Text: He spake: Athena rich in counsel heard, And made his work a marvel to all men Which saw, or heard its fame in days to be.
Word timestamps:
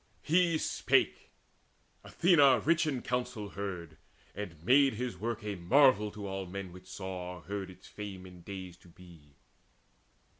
He 0.23 0.57
spake: 0.57 1.29
Athena 2.03 2.61
rich 2.61 2.87
in 2.87 3.03
counsel 3.03 3.49
heard, 3.49 3.97
And 4.33 4.59
made 4.65 4.95
his 4.95 5.15
work 5.15 5.43
a 5.43 5.53
marvel 5.53 6.09
to 6.09 6.25
all 6.25 6.47
men 6.47 6.71
Which 6.73 6.87
saw, 6.87 7.35
or 7.35 7.41
heard 7.43 7.69
its 7.69 7.87
fame 7.87 8.25
in 8.25 8.41
days 8.41 8.77
to 8.77 8.87
be. 8.87 9.35